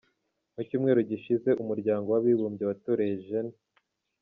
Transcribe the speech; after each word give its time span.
Mu 0.53 0.61
cyumweru 0.67 0.99
gishize, 1.09 1.49
Umuryango 1.61 2.07
w’Abibumbye 2.09 2.63
watoreye 2.69 3.15
Gen. 3.25 3.47